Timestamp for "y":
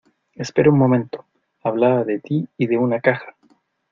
2.57-2.65